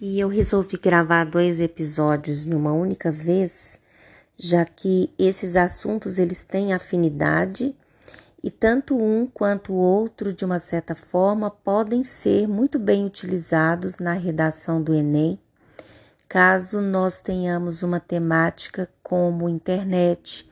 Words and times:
E 0.00 0.20
eu 0.20 0.28
resolvi 0.28 0.76
gravar 0.76 1.24
dois 1.24 1.58
episódios 1.58 2.46
numa 2.46 2.72
única 2.72 3.10
vez, 3.10 3.80
já 4.36 4.64
que 4.64 5.12
esses 5.18 5.56
assuntos 5.56 6.20
eles 6.20 6.44
têm 6.44 6.72
afinidade 6.72 7.74
e 8.40 8.48
tanto 8.48 8.96
um 8.96 9.26
quanto 9.26 9.72
o 9.72 9.76
outro, 9.76 10.32
de 10.32 10.44
uma 10.44 10.60
certa 10.60 10.94
forma, 10.94 11.50
podem 11.50 12.04
ser 12.04 12.46
muito 12.46 12.78
bem 12.78 13.04
utilizados 13.04 13.98
na 13.98 14.12
redação 14.12 14.80
do 14.80 14.94
Enem, 14.94 15.36
caso 16.28 16.80
nós 16.80 17.18
tenhamos 17.18 17.82
uma 17.82 17.98
temática 17.98 18.88
como 19.02 19.48
internet, 19.48 20.48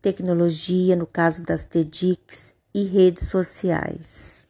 tecnologia, 0.00 0.94
no 0.94 1.06
caso 1.06 1.42
das 1.42 1.64
TEDx, 1.64 2.54
e 2.72 2.84
redes 2.84 3.26
sociais. 3.26 4.46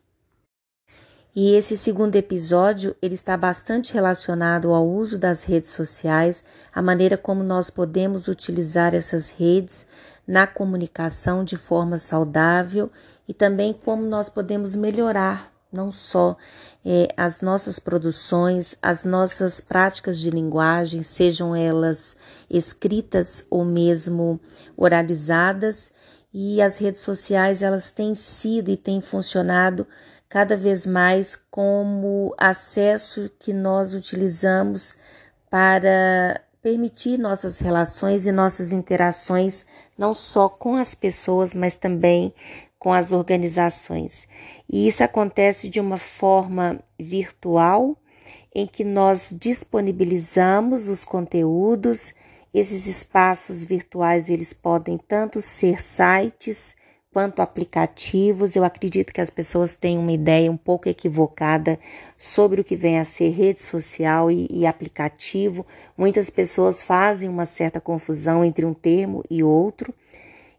E 1.37 1.53
esse 1.57 1.77
segundo 1.77 2.15
episódio, 2.15 2.95
ele 3.03 3.15
está 3.15 3.37
bastante 3.37 3.93
relacionado 3.93 4.73
ao 4.73 4.89
uso 4.89 5.19
das 5.19 5.43
redes 5.43 5.71
sociais, 5.71 6.45
a 6.73 6.81
maneira 6.81 7.17
como 7.17 7.43
nós 7.43 7.71
podemos 7.71 8.29
utilizar 8.29 8.95
essas 8.95 9.31
redes 9.31 9.85
na 10.25 10.47
comunicação 10.47 11.43
de 11.43 11.57
forma 11.57 11.99
saudável 11.99 12.89
e 13.27 13.35
também 13.35 13.73
como 13.73 14.07
nós 14.07 14.29
podemos 14.29 14.77
melhorar 14.77 15.53
não 15.73 15.91
só 15.91 16.37
é, 16.85 17.09
as 17.17 17.41
nossas 17.41 17.81
produções, 17.81 18.77
as 18.81 19.05
nossas 19.05 19.61
práticas 19.61 20.21
de 20.21 20.31
linguagem, 20.31 21.03
sejam 21.03 21.57
elas 21.57 22.17
escritas 22.49 23.45
ou 23.51 23.65
mesmo 23.65 24.39
oralizadas, 24.77 25.91
e 26.33 26.63
as 26.63 26.79
redes 26.79 27.01
sociais 27.01 27.63
elas 27.63 27.91
têm 27.91 28.15
sido 28.15 28.69
e 28.69 28.77
têm 28.77 29.01
funcionado 29.01 29.87
cada 30.29 30.57
vez 30.57 30.85
mais 30.85 31.37
como 31.51 32.35
acesso 32.39 33.31
que 33.39 33.53
nós 33.53 33.95
utilizamos 33.95 34.97
para 35.51 36.41
permitir 36.63 37.19
nossas 37.19 37.59
relações 37.59 38.27
e 38.27 38.33
nossas 38.33 38.73
interações 38.73 39.67
não 39.97 40.15
só 40.15 40.49
com 40.49 40.77
as 40.77 40.95
pessoas, 40.95 41.55
mas 41.55 41.77
também 41.77 42.35
com 42.79 42.93
as 42.93 43.13
organizações. 43.13 44.27
E 44.69 44.89
isso 44.89 45.05
acontece 45.05 45.69
de 45.69 45.81
uma 45.81 45.97
forma 45.97 46.81
virtual, 46.99 47.97
em 48.55 48.67
que 48.67 48.85
nós 48.85 49.35
disponibilizamos 49.39 50.89
os 50.89 51.05
conteúdos. 51.05 52.13
Esses 52.53 52.87
espaços 52.87 53.63
virtuais 53.63 54.29
eles 54.31 54.53
podem 54.53 54.99
tanto 54.99 55.41
ser 55.41 55.83
sites, 55.83 56.77
quanto 57.15 57.41
aplicativos. 57.41 58.57
Eu 58.57 58.65
acredito 58.65 59.13
que 59.13 59.21
as 59.21 59.31
pessoas 59.31 59.77
têm 59.77 59.97
uma 59.97 60.11
ideia 60.11 60.51
um 60.51 60.57
pouco 60.57 60.89
equivocada 60.89 61.79
sobre 62.19 62.61
o 62.61 62.65
que 62.65 62.75
vem 62.75 62.99
a 62.99 63.05
ser 63.05 63.31
rede 63.31 63.63
social 63.63 64.33
e, 64.33 64.49
e 64.51 64.67
aplicativo. 64.67 65.65
Muitas 65.97 66.29
pessoas 66.29 66.83
fazem 66.83 67.29
uma 67.29 67.47
certa 67.47 67.81
confusão 67.81 68.45
entre 68.45 68.67
um 68.67 68.75
termo 68.75 69.23
e 69.31 69.45
outro. 69.45 69.95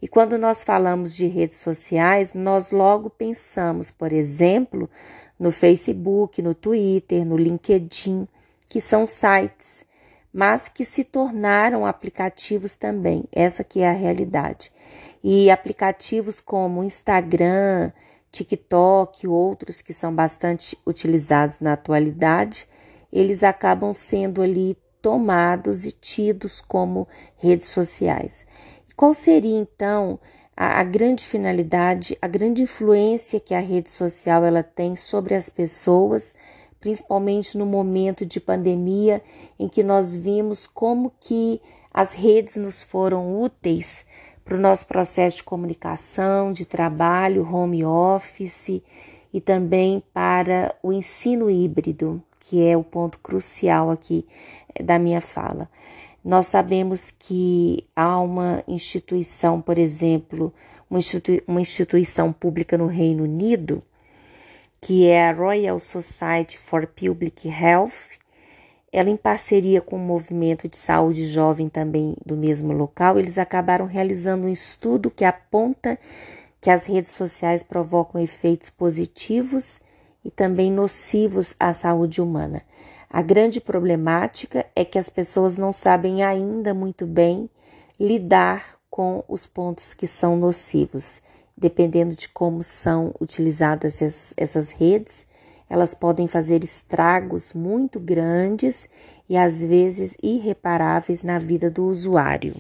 E 0.02 0.08
quando 0.08 0.38
nós 0.38 0.64
falamos 0.64 1.14
de 1.14 1.28
redes 1.28 1.58
sociais, 1.58 2.34
nós 2.34 2.72
logo 2.72 3.10
pensamos, 3.10 3.92
por 3.92 4.14
exemplo, 4.14 4.90
no 5.38 5.52
Facebook, 5.52 6.42
no 6.42 6.56
Twitter, 6.56 7.28
no 7.28 7.36
LinkedIn, 7.36 8.30
que 8.68 8.80
são 8.80 9.06
sites, 9.06 9.86
mas 10.34 10.70
que 10.70 10.86
se 10.86 11.04
tornaram 11.04 11.86
aplicativos 11.86 12.78
também. 12.78 13.26
Essa 13.30 13.62
que 13.62 13.82
é 13.82 13.90
a 13.90 13.94
realidade. 13.94 14.72
E 15.28 15.50
aplicativos 15.50 16.40
como 16.40 16.84
Instagram, 16.84 17.92
TikTok, 18.32 19.28
outros 19.28 19.82
que 19.82 19.92
são 19.92 20.14
bastante 20.14 20.78
utilizados 20.86 21.60
na 21.60 21.74
atualidade, 21.74 22.68
eles 23.12 23.44
acabam 23.44 23.92
sendo 23.92 24.44
ali 24.44 24.78
tomados 25.02 25.84
e 25.84 25.92
tidos 25.92 26.62
como 26.62 27.08
redes 27.38 27.66
sociais. 27.70 28.46
E 28.88 28.94
qual 28.94 29.16
seria 29.16 29.58
então 29.58 30.20
a, 30.56 30.80
a, 30.80 30.84
grande 30.84 31.24
finalidade, 31.24 32.16
a 32.22 32.28
grande 32.28 32.62
influência 32.62 33.40
que 33.40 33.56
a 33.56 33.60
rede 33.60 33.90
social 33.90 34.46
ela 34.46 34.62
tem 34.62 34.96
sobre 34.96 35.34
as 35.34 35.50
pessoas, 35.50 36.36
principalmente 36.80 37.58
no 37.58 37.66
momento 37.66 38.28
de 38.28 38.40
pandemia 38.40 39.24
em 39.58 39.68
que 39.68 39.82
nós 39.82 40.16
vimos 40.16 40.68
como 40.68 41.12
que 41.20 41.60
as 41.92 42.14
redes 42.14 42.58
nos 42.58 42.84
foram 42.84 43.42
úteis 43.42 44.06
para 44.46 44.58
o 44.58 44.62
nosso 44.62 44.88
processo 44.88 45.38
de 45.38 45.44
comunicação, 45.44 46.52
de 46.52 46.66
trabalho, 46.66 47.52
home 47.52 47.84
office 47.84 48.82
e 49.34 49.42
também 49.42 50.04
para 50.14 50.74
o 50.84 50.94
ensino 50.94 51.50
híbrido, 51.50 52.22
que 52.40 52.64
é 52.64 52.78
o 52.78 52.84
ponto 52.84 53.18
crucial 53.20 53.90
aqui 53.90 54.26
eh, 54.76 54.84
da 54.84 55.00
minha 55.00 55.20
fala. 55.20 55.68
Nós 56.24 56.46
sabemos 56.46 57.12
que 57.12 57.84
há 57.96 58.20
uma 58.20 58.64
instituição, 58.68 59.60
por 59.60 59.80
exemplo, 59.80 60.54
uma, 60.88 61.00
institui 61.00 61.44
uma 61.48 61.60
instituição 61.60 62.32
pública 62.32 62.78
no 62.78 62.86
Reino 62.86 63.24
Unido, 63.24 63.82
que 64.80 65.08
é 65.08 65.28
a 65.28 65.34
Royal 65.34 65.80
Society 65.80 66.60
for 66.60 66.86
Public 66.86 67.48
Health, 67.48 68.20
ela 68.96 69.10
em 69.10 69.18
parceria 69.18 69.82
com 69.82 69.98
o 69.98 70.00
movimento 70.00 70.70
de 70.70 70.78
saúde 70.78 71.28
jovem 71.28 71.68
também 71.68 72.16
do 72.26 72.38
mesmo 72.38 72.72
local, 72.72 73.20
eles 73.20 73.38
acabaram 73.38 73.86
realizando 73.86 74.46
um 74.46 74.50
estudo 74.50 75.12
que 75.12 75.26
aponta 75.26 76.00
que 76.62 76.70
as 76.70 76.86
redes 76.86 77.12
sociais 77.12 77.62
provocam 77.62 78.22
efeitos 78.22 78.70
positivos 78.70 79.82
e 80.24 80.32
também 80.32 80.72
nocivos 80.72 81.54
à 81.60 81.74
saúde 81.74 82.22
humana. 82.22 82.62
A 83.10 83.22
grande 83.22 83.60
problemática 83.60 84.66
é 84.74 84.86
que 84.86 84.98
as 84.98 85.10
pessoas 85.10 85.58
não 85.58 85.74
sabem 85.74 86.24
ainda 86.24 86.74
muito 86.74 87.06
bem 87.06 87.50
lidar 88.00 88.80
com 88.90 89.26
os 89.28 89.46
pontos 89.46 89.94
que 89.94 90.08
são 90.08 90.38
nocivos. 90.38 91.22
Dependendo 91.58 92.16
de 92.16 92.30
como 92.30 92.64
são 92.64 93.14
utilizadas 93.20 94.02
essas 94.38 94.72
redes, 94.72 95.28
elas 95.70 95.94
podem 95.94 96.28
fazer 96.28 96.64
estragos 96.64 97.54
muito 97.54 98.00
grandes 98.00 98.88
e 99.28 99.36
às 99.38 99.62
vezes 99.62 100.18
irreparáveis 100.22 101.24
na 101.24 101.40
vida 101.40 101.70
do 101.70 101.86
usuário. 101.86 102.56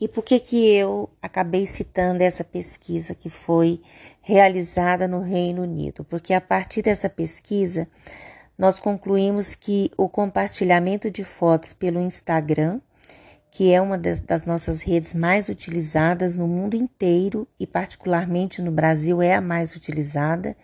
E 0.00 0.08
por 0.08 0.24
que 0.24 0.40
que 0.40 0.70
eu 0.70 1.08
acabei 1.22 1.66
citando 1.66 2.22
essa 2.22 2.42
pesquisa 2.42 3.14
que 3.14 3.28
foi 3.28 3.80
realizada 4.20 5.06
no 5.06 5.20
Reino 5.20 5.62
Unido? 5.62 6.04
Porque 6.04 6.34
a 6.34 6.40
partir 6.40 6.82
dessa 6.82 7.08
pesquisa 7.08 7.86
nós 8.58 8.78
concluímos 8.78 9.54
que 9.54 9.90
o 9.96 10.08
compartilhamento 10.08 11.10
de 11.10 11.24
fotos 11.24 11.72
pelo 11.72 12.00
Instagram, 12.00 12.80
que 13.50 13.72
é 13.72 13.80
uma 13.80 13.96
das 13.96 14.44
nossas 14.44 14.82
redes 14.82 15.14
mais 15.14 15.48
utilizadas 15.48 16.34
no 16.34 16.48
mundo 16.48 16.74
inteiro 16.74 17.46
e 17.58 17.66
particularmente 17.66 18.60
no 18.60 18.72
Brasil 18.72 19.22
é 19.22 19.34
a 19.34 19.40
mais 19.40 19.76
utilizada, 19.76 20.56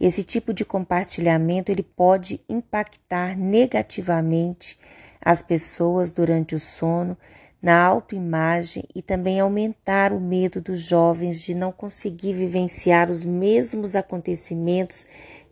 esse 0.00 0.22
tipo 0.22 0.54
de 0.54 0.64
compartilhamento 0.64 1.70
ele 1.70 1.82
pode 1.82 2.40
impactar 2.48 3.36
negativamente 3.36 4.78
as 5.20 5.42
pessoas 5.42 6.10
durante 6.10 6.54
o 6.54 6.60
sono, 6.60 7.16
na 7.62 7.84
autoimagem 7.84 8.84
e 8.94 9.02
também 9.02 9.38
aumentar 9.38 10.14
o 10.14 10.20
medo 10.20 10.62
dos 10.62 10.80
jovens 10.80 11.42
de 11.42 11.54
não 11.54 11.70
conseguir 11.70 12.32
vivenciar 12.32 13.10
os 13.10 13.22
mesmos 13.22 13.94
acontecimentos 13.94 15.04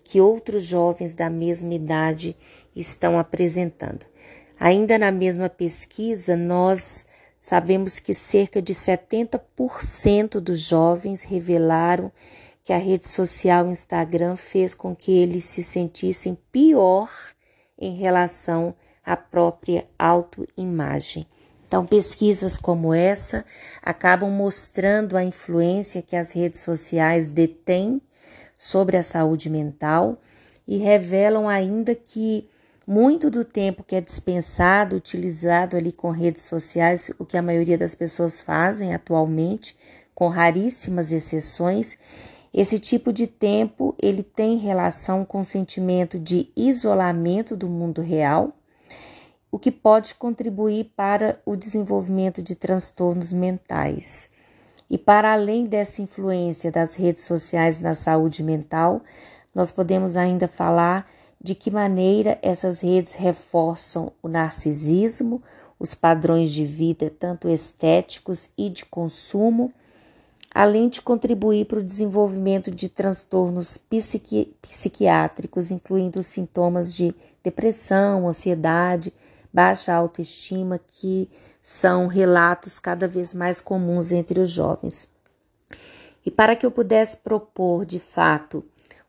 que 0.02 0.18
outros 0.18 0.62
jovens 0.62 1.14
da 1.14 1.28
mesma 1.28 1.74
idade 1.74 2.34
estão 2.74 3.18
apresentando. 3.18 4.06
Ainda 4.58 4.98
na 4.98 5.12
mesma 5.12 5.50
pesquisa, 5.50 6.34
nós 6.34 7.06
sabemos 7.38 8.00
que 8.00 8.14
cerca 8.14 8.62
de 8.62 8.72
70% 8.72 10.40
dos 10.40 10.60
jovens 10.60 11.24
revelaram 11.24 12.10
que 12.68 12.72
a 12.74 12.76
rede 12.76 13.08
social 13.08 13.66
Instagram 13.66 14.36
fez 14.36 14.74
com 14.74 14.94
que 14.94 15.10
eles 15.10 15.44
se 15.44 15.62
sentissem 15.62 16.36
pior 16.52 17.08
em 17.78 17.94
relação 17.94 18.74
à 19.02 19.16
própria 19.16 19.88
autoimagem. 19.98 21.26
Então, 21.66 21.86
pesquisas 21.86 22.58
como 22.58 22.92
essa 22.92 23.42
acabam 23.82 24.30
mostrando 24.30 25.16
a 25.16 25.24
influência 25.24 26.02
que 26.02 26.14
as 26.14 26.32
redes 26.32 26.60
sociais 26.60 27.30
detêm 27.30 28.02
sobre 28.54 28.98
a 28.98 29.02
saúde 29.02 29.48
mental 29.48 30.20
e 30.66 30.76
revelam 30.76 31.48
ainda 31.48 31.94
que 31.94 32.46
muito 32.86 33.30
do 33.30 33.46
tempo 33.46 33.82
que 33.82 33.96
é 33.96 34.00
dispensado, 34.02 34.94
utilizado 34.94 35.74
ali 35.74 35.90
com 35.90 36.10
redes 36.10 36.42
sociais, 36.42 37.10
o 37.18 37.24
que 37.24 37.38
a 37.38 37.42
maioria 37.42 37.78
das 37.78 37.94
pessoas 37.94 38.42
fazem 38.42 38.92
atualmente, 38.92 39.74
com 40.14 40.28
raríssimas 40.28 41.12
exceções, 41.12 41.96
esse 42.60 42.80
tipo 42.80 43.12
de 43.12 43.28
tempo 43.28 43.94
ele 44.02 44.20
tem 44.20 44.56
relação 44.56 45.24
com 45.24 45.38
o 45.38 45.44
sentimento 45.44 46.18
de 46.18 46.50
isolamento 46.56 47.56
do 47.56 47.68
mundo 47.68 48.02
real, 48.02 48.52
o 49.48 49.60
que 49.60 49.70
pode 49.70 50.16
contribuir 50.16 50.90
para 50.96 51.40
o 51.46 51.54
desenvolvimento 51.54 52.42
de 52.42 52.56
transtornos 52.56 53.32
mentais. 53.32 54.28
E 54.90 54.98
para 54.98 55.34
além 55.34 55.66
dessa 55.66 56.02
influência 56.02 56.68
das 56.72 56.96
redes 56.96 57.22
sociais 57.22 57.78
na 57.78 57.94
saúde 57.94 58.42
mental, 58.42 59.02
nós 59.54 59.70
podemos 59.70 60.16
ainda 60.16 60.48
falar 60.48 61.08
de 61.40 61.54
que 61.54 61.70
maneira 61.70 62.40
essas 62.42 62.80
redes 62.80 63.14
reforçam 63.14 64.10
o 64.20 64.26
narcisismo, 64.26 65.40
os 65.78 65.94
padrões 65.94 66.50
de 66.50 66.66
vida, 66.66 67.08
tanto 67.08 67.48
estéticos 67.48 68.50
e 68.58 68.68
de 68.68 68.84
consumo, 68.84 69.72
além 70.58 70.88
de 70.88 71.00
contribuir 71.00 71.66
para 71.66 71.78
o 71.78 71.84
desenvolvimento 71.84 72.68
de 72.68 72.88
transtornos 72.88 73.78
psiqui 73.78 74.56
psiquiátricos, 74.60 75.70
incluindo 75.70 76.20
sintomas 76.20 76.92
de 76.92 77.14
depressão, 77.44 78.26
ansiedade, 78.26 79.14
baixa 79.54 79.94
autoestima, 79.94 80.80
que 80.84 81.30
são 81.62 82.08
relatos 82.08 82.80
cada 82.80 83.06
vez 83.06 83.32
mais 83.32 83.60
comuns 83.60 84.10
entre 84.10 84.40
os 84.40 84.50
jovens. 84.50 85.08
E 86.26 86.30
para 86.30 86.56
que 86.56 86.66
eu 86.66 86.72
pudesse 86.72 87.18
propor 87.18 87.86
de 87.86 88.00
fato 88.00 88.64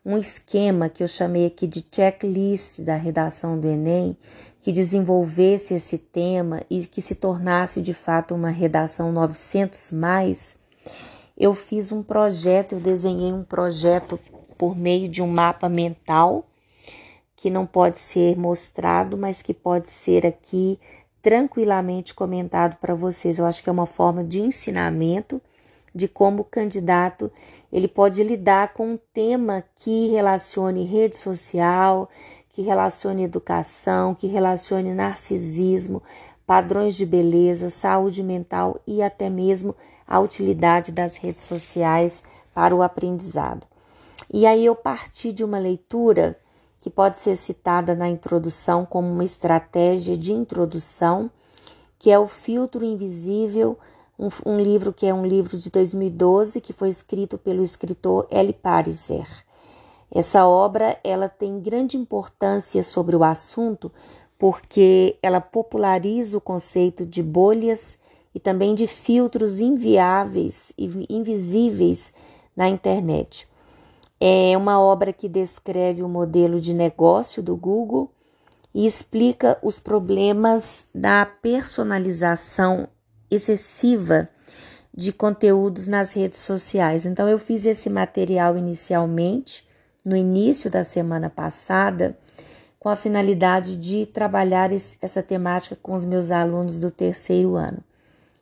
um 0.06 0.16
esquema 0.16 0.88
que 0.88 1.02
eu 1.02 1.08
chamei 1.08 1.46
aqui 1.46 1.66
de 1.66 1.84
checklist 1.92 2.82
da 2.82 2.94
redação 2.94 3.58
do 3.58 3.66
Enem, 3.66 4.16
que 4.60 4.70
desenvolvesse 4.70 5.74
esse 5.74 5.98
tema 5.98 6.62
e 6.70 6.86
que 6.86 7.02
se 7.02 7.16
tornasse 7.16 7.82
de 7.82 7.92
fato 7.92 8.36
uma 8.36 8.50
redação 8.50 9.10
900 9.10 9.90
mais, 9.90 10.59
eu 11.40 11.54
fiz 11.54 11.90
um 11.90 12.02
projeto, 12.02 12.74
eu 12.74 12.80
desenhei 12.80 13.32
um 13.32 13.42
projeto 13.42 14.20
por 14.58 14.76
meio 14.76 15.08
de 15.08 15.22
um 15.22 15.26
mapa 15.26 15.70
mental 15.70 16.46
que 17.34 17.48
não 17.48 17.64
pode 17.64 17.98
ser 17.98 18.36
mostrado, 18.36 19.16
mas 19.16 19.40
que 19.40 19.54
pode 19.54 19.88
ser 19.88 20.26
aqui 20.26 20.78
tranquilamente 21.22 22.12
comentado 22.12 22.76
para 22.76 22.94
vocês. 22.94 23.38
Eu 23.38 23.46
acho 23.46 23.62
que 23.62 23.70
é 23.70 23.72
uma 23.72 23.86
forma 23.86 24.22
de 24.22 24.42
ensinamento 24.42 25.40
de 25.94 26.06
como 26.06 26.42
o 26.42 26.44
candidato 26.44 27.32
ele 27.72 27.88
pode 27.88 28.22
lidar 28.22 28.74
com 28.74 28.92
um 28.92 28.98
tema 29.14 29.64
que 29.76 30.08
relacione 30.08 30.84
rede 30.84 31.16
social, 31.16 32.10
que 32.50 32.60
relacione 32.60 33.24
educação, 33.24 34.14
que 34.14 34.26
relacione 34.26 34.92
narcisismo, 34.92 36.02
padrões 36.46 36.96
de 36.96 37.06
beleza, 37.06 37.70
saúde 37.70 38.22
mental 38.22 38.78
e 38.86 39.02
até 39.02 39.30
mesmo 39.30 39.74
a 40.10 40.18
utilidade 40.18 40.90
das 40.90 41.16
redes 41.16 41.44
sociais 41.44 42.24
para 42.52 42.74
o 42.74 42.82
aprendizado. 42.82 43.64
E 44.28 44.44
aí 44.44 44.66
eu 44.66 44.74
parti 44.74 45.32
de 45.32 45.44
uma 45.44 45.58
leitura 45.58 46.36
que 46.78 46.90
pode 46.90 47.18
ser 47.18 47.36
citada 47.36 47.94
na 47.94 48.08
introdução 48.08 48.84
como 48.84 49.08
uma 49.08 49.24
estratégia 49.24 50.16
de 50.16 50.32
introdução, 50.32 51.30
que 51.98 52.10
é 52.10 52.18
o 52.18 52.26
filtro 52.26 52.84
invisível 52.84 53.78
um, 54.20 54.28
um 54.44 54.60
livro 54.60 54.92
que 54.92 55.06
é 55.06 55.14
um 55.14 55.24
livro 55.24 55.56
de 55.56 55.70
2012 55.70 56.60
que 56.60 56.74
foi 56.74 56.90
escrito 56.90 57.38
pelo 57.38 57.62
escritor 57.62 58.26
Eli 58.30 58.52
Pariser. 58.52 59.26
Essa 60.12 60.46
obra 60.46 60.98
ela 61.02 61.28
tem 61.28 61.60
grande 61.60 61.96
importância 61.96 62.82
sobre 62.82 63.16
o 63.16 63.24
assunto 63.24 63.90
porque 64.38 65.16
ela 65.22 65.40
populariza 65.40 66.36
o 66.36 66.40
conceito 66.40 67.06
de 67.06 67.22
bolhas 67.22 67.98
e 68.34 68.40
também 68.40 68.74
de 68.74 68.86
filtros 68.86 69.60
inviáveis 69.60 70.72
e 70.78 71.06
invisíveis 71.08 72.12
na 72.56 72.68
internet. 72.68 73.48
É 74.20 74.56
uma 74.56 74.80
obra 74.80 75.12
que 75.12 75.28
descreve 75.28 76.02
o 76.02 76.08
modelo 76.08 76.60
de 76.60 76.74
negócio 76.74 77.42
do 77.42 77.56
Google 77.56 78.10
e 78.74 78.86
explica 78.86 79.58
os 79.62 79.80
problemas 79.80 80.84
da 80.94 81.24
personalização 81.26 82.88
excessiva 83.30 84.28
de 84.94 85.12
conteúdos 85.12 85.86
nas 85.86 86.14
redes 86.14 86.40
sociais. 86.40 87.06
Então, 87.06 87.28
eu 87.28 87.38
fiz 87.38 87.64
esse 87.64 87.88
material 87.88 88.56
inicialmente, 88.58 89.66
no 90.04 90.16
início 90.16 90.70
da 90.70 90.84
semana 90.84 91.28
passada, 91.28 92.18
com 92.78 92.88
a 92.88 92.96
finalidade 92.96 93.76
de 93.76 94.06
trabalhar 94.06 94.70
essa 94.72 95.22
temática 95.22 95.76
com 95.82 95.92
os 95.92 96.04
meus 96.04 96.30
alunos 96.30 96.78
do 96.78 96.90
terceiro 96.90 97.54
ano. 97.54 97.82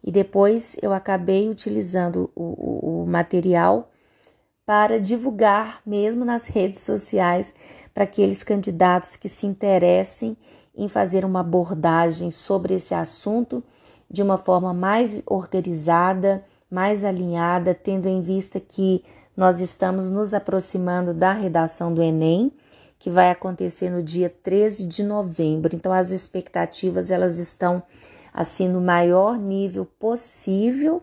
E 0.02 0.10
depois 0.10 0.76
eu 0.80 0.92
acabei 0.92 1.48
utilizando 1.48 2.30
o, 2.34 2.42
o, 2.42 3.02
o 3.02 3.06
material 3.06 3.90
para 4.64 5.00
divulgar 5.00 5.80
mesmo 5.86 6.24
nas 6.24 6.46
redes 6.46 6.82
sociais 6.82 7.54
para 7.94 8.04
aqueles 8.04 8.44
candidatos 8.44 9.16
que 9.16 9.28
se 9.28 9.46
interessem 9.46 10.36
em 10.76 10.88
fazer 10.88 11.24
uma 11.24 11.40
abordagem 11.40 12.30
sobre 12.30 12.74
esse 12.74 12.94
assunto 12.94 13.64
de 14.10 14.22
uma 14.22 14.38
forma 14.38 14.72
mais 14.72 15.22
organizada, 15.26 16.44
mais 16.70 17.04
alinhada, 17.04 17.74
tendo 17.74 18.08
em 18.08 18.20
vista 18.20 18.60
que 18.60 19.02
nós 19.36 19.60
estamos 19.60 20.08
nos 20.08 20.34
aproximando 20.34 21.14
da 21.14 21.32
redação 21.32 21.92
do 21.92 22.02
Enem, 22.02 22.52
que 22.98 23.10
vai 23.10 23.30
acontecer 23.30 23.90
no 23.90 24.02
dia 24.02 24.28
13 24.28 24.86
de 24.86 25.02
novembro. 25.02 25.74
Então 25.74 25.92
as 25.92 26.10
expectativas 26.10 27.10
elas 27.10 27.38
estão 27.38 27.82
assim 28.38 28.68
no 28.68 28.80
maior 28.80 29.36
nível 29.36 29.84
possível 29.84 31.02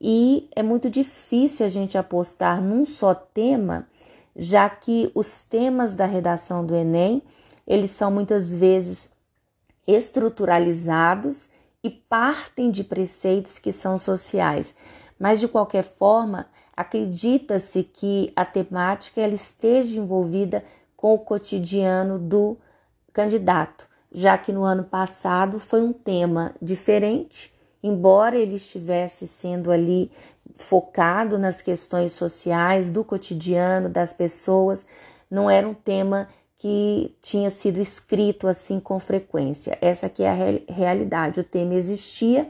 e 0.00 0.48
é 0.56 0.62
muito 0.62 0.88
difícil 0.88 1.66
a 1.66 1.68
gente 1.68 1.98
apostar 1.98 2.62
num 2.62 2.82
só 2.82 3.14
tema, 3.14 3.86
já 4.34 4.70
que 4.70 5.12
os 5.14 5.42
temas 5.42 5.94
da 5.94 6.06
redação 6.06 6.64
do 6.64 6.74
Enem, 6.74 7.22
eles 7.66 7.90
são 7.90 8.10
muitas 8.10 8.54
vezes 8.54 9.12
estruturalizados 9.86 11.50
e 11.84 11.90
partem 11.90 12.70
de 12.70 12.84
preceitos 12.84 13.58
que 13.58 13.70
são 13.70 13.98
sociais. 13.98 14.74
Mas 15.18 15.40
de 15.40 15.48
qualquer 15.48 15.84
forma, 15.84 16.46
acredita-se 16.74 17.82
que 17.82 18.32
a 18.34 18.46
temática 18.46 19.20
ela 19.20 19.34
esteja 19.34 20.00
envolvida 20.00 20.64
com 20.96 21.12
o 21.12 21.18
cotidiano 21.18 22.18
do 22.18 22.56
candidato, 23.12 23.91
já 24.12 24.36
que 24.36 24.52
no 24.52 24.64
ano 24.64 24.84
passado 24.84 25.58
foi 25.58 25.82
um 25.82 25.92
tema 25.92 26.54
diferente, 26.60 27.52
embora 27.82 28.36
ele 28.36 28.54
estivesse 28.54 29.26
sendo 29.26 29.70
ali 29.70 30.10
focado 30.56 31.38
nas 31.38 31.60
questões 31.60 32.12
sociais 32.12 32.90
do 32.90 33.02
cotidiano 33.02 33.88
das 33.88 34.12
pessoas, 34.12 34.84
não 35.30 35.48
era 35.50 35.68
um 35.68 35.74
tema 35.74 36.28
que 36.56 37.16
tinha 37.20 37.50
sido 37.50 37.80
escrito 37.80 38.46
assim 38.46 38.78
com 38.78 39.00
frequência. 39.00 39.76
Essa 39.80 40.06
aqui 40.06 40.22
é 40.22 40.30
a 40.30 40.72
realidade. 40.72 41.40
O 41.40 41.44
tema 41.44 41.74
existia, 41.74 42.48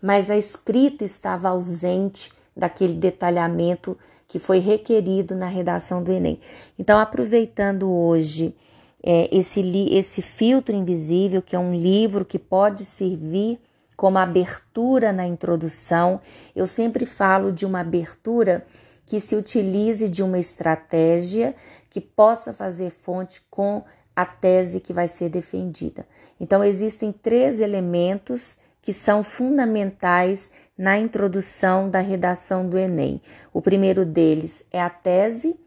mas 0.00 0.30
a 0.30 0.36
escrita 0.36 1.04
estava 1.04 1.50
ausente 1.50 2.32
daquele 2.56 2.94
detalhamento 2.94 3.98
que 4.26 4.38
foi 4.38 4.60
requerido 4.60 5.34
na 5.34 5.46
redação 5.46 6.02
do 6.02 6.10
Enem. 6.10 6.40
Então, 6.78 6.98
aproveitando 6.98 7.90
hoje 7.92 8.56
é, 9.02 9.28
esse, 9.36 9.60
esse 9.90 10.22
filtro 10.22 10.74
invisível, 10.74 11.42
que 11.42 11.56
é 11.56 11.58
um 11.58 11.74
livro 11.74 12.24
que 12.24 12.38
pode 12.38 12.84
servir 12.84 13.58
como 13.96 14.18
abertura 14.18 15.12
na 15.12 15.26
introdução, 15.26 16.20
eu 16.56 16.66
sempre 16.66 17.04
falo 17.04 17.52
de 17.52 17.66
uma 17.66 17.80
abertura 17.80 18.64
que 19.04 19.20
se 19.20 19.36
utilize 19.36 20.08
de 20.08 20.22
uma 20.22 20.38
estratégia 20.38 21.54
que 21.90 22.00
possa 22.00 22.52
fazer 22.52 22.90
fonte 22.90 23.42
com 23.50 23.82
a 24.14 24.24
tese 24.24 24.80
que 24.80 24.92
vai 24.92 25.08
ser 25.08 25.28
defendida. 25.28 26.06
Então, 26.38 26.62
existem 26.62 27.12
três 27.12 27.60
elementos 27.60 28.58
que 28.80 28.92
são 28.92 29.22
fundamentais 29.22 30.52
na 30.76 30.98
introdução 30.98 31.90
da 31.90 32.00
redação 32.00 32.68
do 32.68 32.78
Enem. 32.78 33.20
O 33.52 33.60
primeiro 33.60 34.06
deles 34.06 34.66
é 34.70 34.80
a 34.80 34.88
tese, 34.88 35.60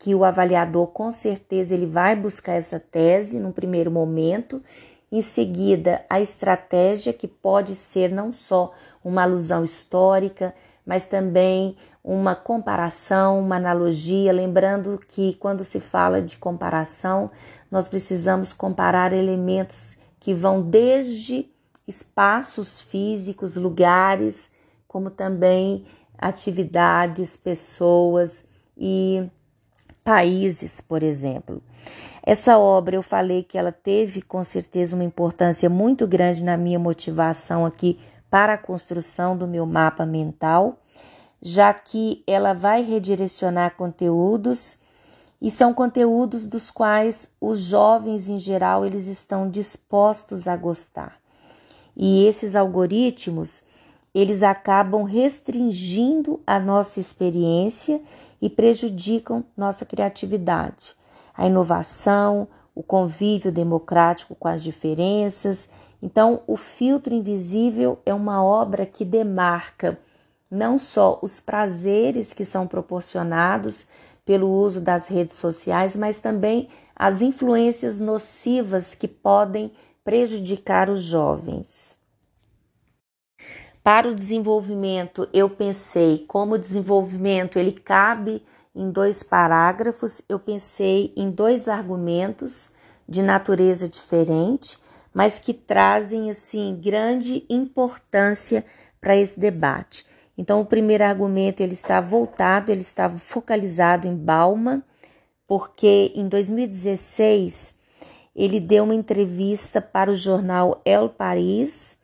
que 0.00 0.14
o 0.14 0.24
avaliador 0.24 0.86
com 0.86 1.12
certeza 1.12 1.74
ele 1.74 1.84
vai 1.84 2.16
buscar 2.16 2.54
essa 2.54 2.80
tese 2.80 3.38
no 3.38 3.52
primeiro 3.52 3.90
momento. 3.90 4.62
Em 5.12 5.20
seguida, 5.20 6.02
a 6.08 6.18
estratégia, 6.18 7.12
que 7.12 7.28
pode 7.28 7.74
ser 7.74 8.10
não 8.10 8.32
só 8.32 8.72
uma 9.04 9.24
alusão 9.24 9.62
histórica, 9.62 10.54
mas 10.86 11.04
também 11.04 11.76
uma 12.02 12.34
comparação, 12.34 13.40
uma 13.40 13.56
analogia, 13.56 14.32
lembrando 14.32 14.98
que 15.06 15.34
quando 15.34 15.64
se 15.64 15.78
fala 15.78 16.22
de 16.22 16.38
comparação, 16.38 17.30
nós 17.70 17.86
precisamos 17.86 18.54
comparar 18.54 19.12
elementos 19.12 19.98
que 20.18 20.32
vão 20.32 20.62
desde 20.62 21.46
espaços 21.86 22.80
físicos, 22.80 23.56
lugares, 23.56 24.50
como 24.88 25.10
também 25.10 25.84
atividades, 26.16 27.36
pessoas 27.36 28.46
e 28.74 29.28
países, 30.04 30.80
por 30.80 31.02
exemplo. 31.02 31.62
Essa 32.22 32.58
obra 32.58 32.96
eu 32.96 33.02
falei 33.02 33.42
que 33.42 33.56
ela 33.56 33.72
teve 33.72 34.22
com 34.22 34.42
certeza 34.44 34.94
uma 34.94 35.04
importância 35.04 35.68
muito 35.68 36.06
grande 36.06 36.44
na 36.44 36.56
minha 36.56 36.78
motivação 36.78 37.64
aqui 37.64 37.98
para 38.30 38.54
a 38.54 38.58
construção 38.58 39.36
do 39.36 39.46
meu 39.46 39.66
mapa 39.66 40.06
mental 40.06 40.78
já 41.42 41.72
que 41.72 42.22
ela 42.26 42.52
vai 42.52 42.82
redirecionar 42.82 43.76
conteúdos 43.76 44.78
e 45.40 45.50
são 45.50 45.72
conteúdos 45.72 46.46
dos 46.46 46.70
quais 46.70 47.32
os 47.40 47.60
jovens 47.60 48.28
em 48.28 48.38
geral 48.38 48.84
eles 48.84 49.06
estão 49.06 49.48
dispostos 49.48 50.46
a 50.46 50.54
gostar. 50.54 51.18
E 51.96 52.26
esses 52.26 52.54
algoritmos, 52.54 53.62
eles 54.14 54.42
acabam 54.42 55.04
restringindo 55.04 56.40
a 56.46 56.58
nossa 56.58 56.98
experiência 56.98 58.00
e 58.42 58.48
prejudicam 58.50 59.44
nossa 59.56 59.84
criatividade, 59.84 60.96
a 61.36 61.46
inovação, 61.46 62.48
o 62.74 62.82
convívio 62.82 63.52
democrático 63.52 64.34
com 64.34 64.48
as 64.48 64.62
diferenças. 64.62 65.70
Então, 66.02 66.42
o 66.46 66.56
filtro 66.56 67.14
invisível 67.14 67.98
é 68.04 68.12
uma 68.12 68.42
obra 68.42 68.86
que 68.86 69.04
demarca 69.04 69.98
não 70.50 70.76
só 70.76 71.18
os 71.22 71.38
prazeres 71.38 72.32
que 72.32 72.44
são 72.44 72.66
proporcionados 72.66 73.86
pelo 74.24 74.50
uso 74.50 74.80
das 74.80 75.06
redes 75.06 75.34
sociais, 75.34 75.94
mas 75.94 76.18
também 76.18 76.68
as 76.96 77.22
influências 77.22 78.00
nocivas 78.00 78.94
que 78.94 79.06
podem 79.06 79.72
prejudicar 80.02 80.90
os 80.90 81.02
jovens. 81.02 81.99
Para 83.92 84.08
o 84.08 84.14
desenvolvimento, 84.14 85.28
eu 85.32 85.50
pensei 85.50 86.24
como 86.28 86.54
o 86.54 86.58
desenvolvimento 86.58 87.58
ele 87.58 87.72
cabe 87.72 88.40
em 88.72 88.88
dois 88.88 89.24
parágrafos, 89.24 90.22
eu 90.28 90.38
pensei 90.38 91.12
em 91.16 91.28
dois 91.28 91.66
argumentos 91.66 92.72
de 93.08 93.20
natureza 93.20 93.88
diferente, 93.88 94.78
mas 95.12 95.40
que 95.40 95.52
trazem 95.52 96.30
assim 96.30 96.78
grande 96.80 97.44
importância 97.50 98.64
para 99.00 99.16
esse 99.16 99.40
debate. 99.40 100.06
Então, 100.38 100.60
o 100.60 100.66
primeiro 100.66 101.02
argumento 101.02 101.60
ele 101.60 101.72
está 101.72 102.00
voltado, 102.00 102.70
ele 102.70 102.82
estava 102.82 103.18
focalizado 103.18 104.06
em 104.06 104.14
Bauman, 104.14 104.84
porque 105.48 106.12
em 106.14 106.28
2016 106.28 107.74
ele 108.36 108.60
deu 108.60 108.84
uma 108.84 108.94
entrevista 108.94 109.80
para 109.80 110.12
o 110.12 110.14
jornal 110.14 110.80
El 110.84 111.08
País 111.08 111.98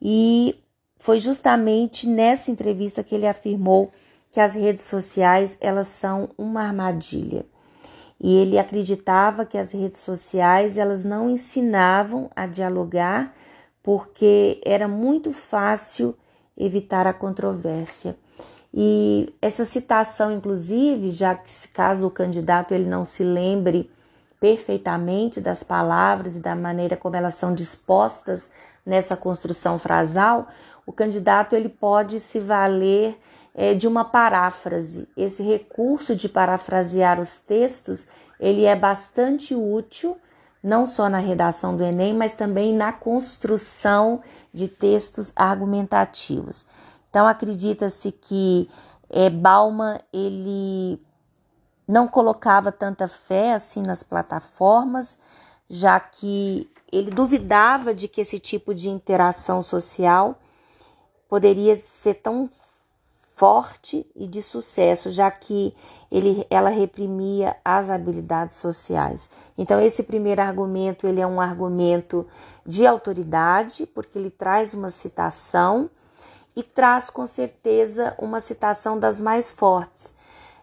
e 0.00 0.60
foi 1.04 1.20
justamente 1.20 2.08
nessa 2.08 2.50
entrevista 2.50 3.04
que 3.04 3.14
ele 3.14 3.26
afirmou 3.26 3.92
que 4.30 4.40
as 4.40 4.54
redes 4.54 4.84
sociais 4.84 5.58
elas 5.60 5.88
são 5.88 6.30
uma 6.38 6.62
armadilha. 6.62 7.44
E 8.18 8.34
ele 8.38 8.58
acreditava 8.58 9.44
que 9.44 9.58
as 9.58 9.72
redes 9.72 9.98
sociais 9.98 10.78
elas 10.78 11.04
não 11.04 11.28
ensinavam 11.28 12.30
a 12.34 12.46
dialogar 12.46 13.34
porque 13.82 14.58
era 14.64 14.88
muito 14.88 15.30
fácil 15.30 16.16
evitar 16.56 17.06
a 17.06 17.12
controvérsia. 17.12 18.16
E 18.72 19.30
essa 19.42 19.66
citação, 19.66 20.32
inclusive, 20.32 21.10
já 21.10 21.34
que 21.34 21.68
caso 21.74 22.06
o 22.06 22.10
candidato 22.10 22.72
ele 22.72 22.88
não 22.88 23.04
se 23.04 23.22
lembre 23.22 23.90
perfeitamente 24.40 25.38
das 25.38 25.62
palavras 25.62 26.36
e 26.36 26.40
da 26.40 26.56
maneira 26.56 26.96
como 26.96 27.14
elas 27.14 27.34
são 27.34 27.52
dispostas 27.54 28.50
nessa 28.84 29.16
construção 29.16 29.78
frasal, 29.78 30.48
o 30.86 30.92
candidato 30.92 31.54
ele 31.54 31.68
pode 31.68 32.20
se 32.20 32.38
valer 32.38 33.18
é, 33.54 33.74
de 33.74 33.86
uma 33.86 34.04
paráfrase. 34.04 35.08
Esse 35.16 35.42
recurso 35.42 36.14
de 36.14 36.28
parafrasear 36.28 37.20
os 37.20 37.38
textos 37.38 38.06
ele 38.38 38.64
é 38.64 38.74
bastante 38.74 39.54
útil 39.54 40.18
não 40.62 40.86
só 40.86 41.10
na 41.10 41.18
redação 41.18 41.76
do 41.76 41.84
Enem, 41.84 42.14
mas 42.14 42.32
também 42.32 42.74
na 42.74 42.90
construção 42.90 44.22
de 44.52 44.66
textos 44.66 45.30
argumentativos. 45.36 46.64
Então 47.10 47.28
acredita-se 47.28 48.10
que 48.10 48.68
é, 49.10 49.28
Bauman 49.28 49.98
ele 50.10 50.98
não 51.86 52.08
colocava 52.08 52.72
tanta 52.72 53.06
fé 53.06 53.52
assim 53.52 53.82
nas 53.82 54.02
plataformas, 54.02 55.18
já 55.68 56.00
que 56.00 56.70
ele 56.90 57.10
duvidava 57.10 57.92
de 57.94 58.08
que 58.08 58.22
esse 58.22 58.38
tipo 58.38 58.74
de 58.74 58.88
interação 58.88 59.60
social 59.60 60.38
poderia 61.34 61.74
ser 61.74 62.14
tão 62.14 62.48
forte 63.34 64.06
e 64.14 64.24
de 64.24 64.40
sucesso, 64.40 65.10
já 65.10 65.28
que 65.32 65.74
ele, 66.08 66.46
ela 66.48 66.70
reprimia 66.70 67.56
as 67.64 67.90
habilidades 67.90 68.58
sociais. 68.58 69.28
Então 69.58 69.80
esse 69.80 70.04
primeiro 70.04 70.40
argumento 70.40 71.08
ele 71.08 71.20
é 71.20 71.26
um 71.26 71.40
argumento 71.40 72.24
de 72.64 72.86
autoridade, 72.86 73.84
porque 73.84 74.16
ele 74.16 74.30
traz 74.30 74.74
uma 74.74 74.90
citação 74.90 75.90
e 76.54 76.62
traz 76.62 77.10
com 77.10 77.26
certeza 77.26 78.14
uma 78.16 78.38
citação 78.38 78.96
das 78.96 79.18
mais 79.18 79.50
fortes. 79.50 80.14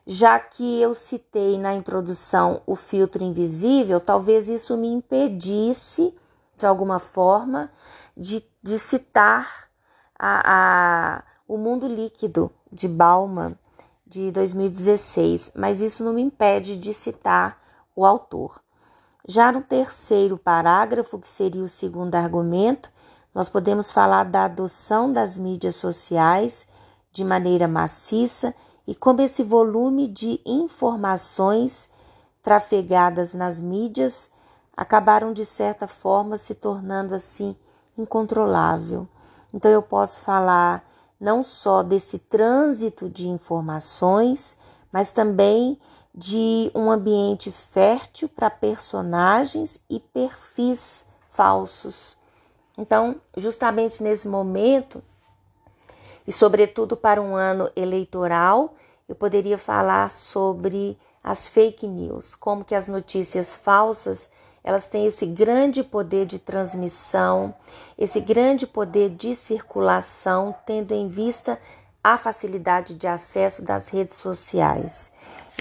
Já 0.08 0.40
que 0.40 0.80
eu 0.80 0.94
citei 0.94 1.58
na 1.58 1.76
introdução 1.76 2.62
o 2.66 2.78
filtro 2.78 3.22
invisível, 3.26 4.00
talvez 4.00 4.48
isso 4.48 4.78
me 4.78 4.88
impedisse, 4.88 6.16
de 6.58 6.66
alguma 6.66 6.98
forma, 6.98 7.70
de, 8.16 8.42
de 8.64 8.80
citar 8.80 9.70
a, 10.24 11.18
a 11.18 11.24
o 11.48 11.58
Mundo 11.58 11.88
Líquido, 11.88 12.52
de 12.72 12.88
Bauman, 12.88 13.58
de 14.06 14.32
2016, 14.32 15.54
mas 15.56 15.82
isso 15.82 16.04
não 16.04 16.14
me 16.14 16.22
impede 16.22 16.78
de 16.78 16.94
citar 16.94 17.60
o 17.96 18.06
autor. 18.06 18.62
Já 19.28 19.52
no 19.52 19.62
terceiro 19.62 20.38
parágrafo, 20.38 21.18
que 21.18 21.28
seria 21.28 21.64
o 21.64 21.68
segundo 21.68 22.16
argumento, 22.16 22.92
nós 23.34 23.50
podemos 23.50 23.92
falar 23.92 24.26
da 24.26 24.46
adoção 24.46 25.12
das 25.12 25.38
mídias 25.38 25.76
sociais 25.76 26.68
de 27.12 27.26
maneira 27.26 27.68
maciça 27.68 28.54
e 28.86 28.94
como 28.94 29.22
esse 29.22 29.42
volume 29.42 30.08
de 30.08 30.40
informações 30.46 31.90
trafegadas 32.44 33.34
nas 33.34 33.60
mídias 33.60 34.32
acabaram 34.76 35.34
de 35.34 35.46
certa 35.46 35.88
forma 35.88 36.38
se 36.38 36.54
tornando 36.56 37.16
assim 37.16 37.56
incontrolável. 37.98 39.08
Então 39.54 39.72
eu 39.72 39.82
posso 39.82 40.22
falar 40.22 40.84
não 41.20 41.44
só 41.44 41.84
desse 41.84 42.20
trânsito 42.20 43.10
de 43.10 43.30
informações, 43.30 44.58
mas 44.92 45.12
também 45.12 45.80
de 46.14 46.72
um 46.76 46.92
ambiente 46.92 47.52
fértil 47.52 48.28
para 48.28 48.50
personagens 48.50 49.82
e 49.90 50.00
perfis 50.00 51.06
falsos. 51.30 52.18
Então, 52.78 53.16
justamente 53.38 54.02
nesse 54.02 54.28
momento, 54.28 55.04
e 56.28 56.32
sobretudo 56.32 56.98
para 56.98 57.22
um 57.22 57.36
ano 57.36 57.70
eleitoral, 57.76 58.76
eu 59.08 59.16
poderia 59.16 59.58
falar 59.58 60.10
sobre 60.10 60.98
as 61.24 61.48
fake 61.48 61.88
news, 61.88 62.36
como 62.36 62.66
que 62.66 62.74
as 62.74 62.88
notícias 62.88 63.54
falsas 63.56 64.32
elas 64.64 64.88
têm 64.88 65.06
esse 65.06 65.26
grande 65.26 65.84
poder 65.84 66.26
de 66.26 66.38
transmissão, 66.40 67.54
esse 67.98 68.20
grande 68.20 68.68
poder 68.68 69.10
de 69.10 69.36
circulação, 69.36 70.56
tendo 70.66 70.94
em 70.94 71.08
vista 71.08 71.60
a 72.04 72.18
facilidade 72.18 72.94
de 72.96 73.08
acesso 73.08 73.64
das 73.64 73.90
redes 73.90 74.16
sociais. 74.16 75.12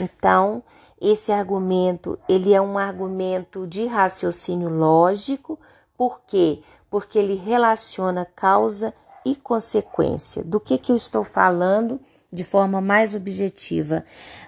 Então, 0.00 0.62
esse 1.00 1.32
argumento, 1.32 2.18
ele 2.28 2.52
é 2.52 2.60
um 2.60 2.76
argumento 2.76 3.66
de 3.66 3.86
raciocínio 3.86 4.68
lógico, 4.68 5.58
por 5.96 6.20
quê? 6.26 6.62
Porque 6.90 7.18
ele 7.18 7.34
relaciona 7.34 8.24
causa 8.24 8.92
e 9.24 9.34
consequência. 9.36 10.42
Do 10.42 10.60
que 10.60 10.78
que 10.78 10.92
eu 10.92 10.96
estou 10.96 11.24
falando? 11.24 12.00
De 12.32 12.44
forma 12.44 12.80
mais 12.80 13.14
objetiva, 13.14 14.04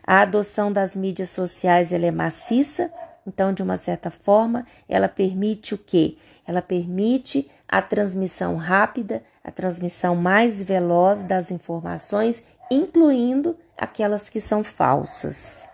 a 0.06 0.20
adoção 0.20 0.72
das 0.72 0.94
mídias 0.94 1.30
sociais 1.30 1.92
ela 1.92 2.06
é 2.06 2.10
maciça, 2.12 2.92
então, 3.26 3.52
de 3.52 3.62
uma 3.62 3.76
certa 3.76 4.10
forma, 4.10 4.66
ela 4.88 5.08
permite 5.08 5.74
o 5.74 5.78
quê? 5.78 6.16
Ela 6.46 6.60
permite 6.60 7.48
a 7.68 7.80
transmissão 7.80 8.56
rápida, 8.56 9.22
a 9.44 9.50
transmissão 9.50 10.16
mais 10.16 10.60
veloz 10.60 11.22
das 11.22 11.50
informações, 11.50 12.42
incluindo 12.70 13.56
aquelas 13.76 14.28
que 14.28 14.40
são 14.40 14.64
falsas. 14.64 15.68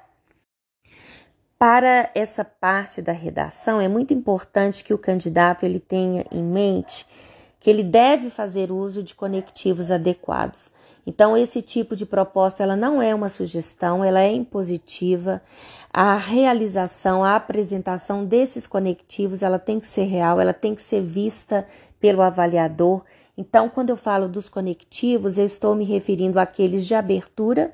Para 1.58 2.10
essa 2.14 2.44
parte 2.44 3.02
da 3.02 3.12
redação, 3.12 3.80
é 3.80 3.88
muito 3.88 4.14
importante 4.14 4.84
que 4.84 4.94
o 4.94 4.98
candidato 4.98 5.64
ele 5.64 5.80
tenha 5.80 6.24
em 6.30 6.42
mente 6.42 7.06
que 7.60 7.68
ele 7.68 7.82
deve 7.82 8.30
fazer 8.30 8.70
uso 8.70 9.02
de 9.02 9.14
conectivos 9.14 9.90
adequados. 9.90 10.70
Então, 11.08 11.34
esse 11.34 11.62
tipo 11.62 11.96
de 11.96 12.04
proposta 12.04 12.62
ela 12.62 12.76
não 12.76 13.00
é 13.00 13.14
uma 13.14 13.30
sugestão, 13.30 14.04
ela 14.04 14.20
é 14.20 14.30
impositiva. 14.30 15.40
A 15.90 16.14
realização, 16.18 17.24
a 17.24 17.34
apresentação 17.34 18.26
desses 18.26 18.66
conectivos, 18.66 19.42
ela 19.42 19.58
tem 19.58 19.80
que 19.80 19.86
ser 19.86 20.04
real, 20.04 20.38
ela 20.38 20.52
tem 20.52 20.74
que 20.74 20.82
ser 20.82 21.00
vista 21.00 21.64
pelo 21.98 22.20
avaliador. 22.20 23.02
Então, 23.38 23.70
quando 23.70 23.88
eu 23.88 23.96
falo 23.96 24.28
dos 24.28 24.50
conectivos, 24.50 25.38
eu 25.38 25.46
estou 25.46 25.74
me 25.74 25.82
referindo 25.82 26.38
àqueles 26.38 26.86
de 26.86 26.94
abertura 26.94 27.72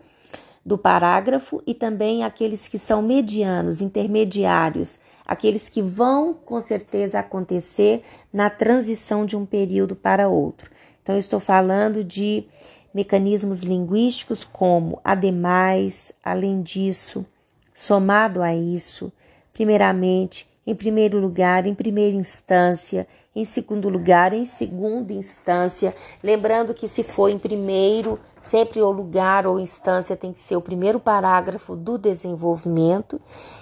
do 0.64 0.78
parágrafo 0.78 1.60
e 1.66 1.74
também 1.74 2.22
aqueles 2.22 2.68
que 2.68 2.78
são 2.78 3.02
medianos, 3.02 3.80
intermediários, 3.80 5.00
aqueles 5.26 5.68
que 5.68 5.82
vão 5.82 6.34
com 6.34 6.60
certeza 6.60 7.18
acontecer 7.18 8.00
na 8.32 8.48
transição 8.48 9.26
de 9.26 9.36
um 9.36 9.44
período 9.44 9.96
para 9.96 10.28
outro. 10.28 10.70
Então, 11.02 11.16
eu 11.16 11.18
estou 11.18 11.40
falando 11.40 12.04
de 12.04 12.46
mecanismos 12.94 13.62
linguísticos 13.62 14.44
como 14.44 15.00
ademais, 15.02 16.12
além 16.22 16.62
disso, 16.62 17.26
somado 17.74 18.40
a 18.40 18.54
isso, 18.54 19.12
primeiramente, 19.52 20.48
em 20.66 20.74
primeiro 20.74 21.18
lugar, 21.18 21.66
em 21.66 21.74
primeira 21.74 22.16
instância, 22.16 23.06
em 23.36 23.44
segundo 23.44 23.88
lugar, 23.88 24.32
em 24.32 24.44
segunda 24.44 25.12
instância. 25.12 25.94
Lembrando 26.22 26.72
que 26.72 26.88
se 26.88 27.02
for 27.02 27.28
em 27.28 27.38
primeiro, 27.38 28.18
sempre 28.40 28.80
o 28.80 28.90
lugar 28.90 29.46
ou 29.46 29.58
instância 29.58 30.16
tem 30.16 30.32
que 30.32 30.38
ser 30.38 30.56
o 30.56 30.62
primeiro 30.62 31.00
parágrafo 31.00 31.74
do 31.74 31.98
desenvolvimento. 31.98 33.20